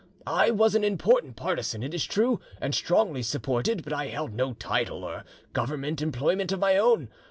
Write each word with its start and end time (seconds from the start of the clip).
I 0.25 0.49
was 0.49 0.73
an 0.73 0.83
important 0.83 1.35
partisan, 1.35 1.83
it 1.83 1.93
is 1.93 2.05
true, 2.05 2.39
and 2.59 2.73
strongly 2.73 3.21
supported, 3.21 3.83
but 3.83 3.93
I 3.93 4.07
held 4.07 4.33
no 4.33 4.53
title 4.53 5.03
or 5.03 5.23
Government 5.53 6.01
employment 6.01 6.51
of 6.51 6.59
my 6.59 6.75
own. 6.75 7.07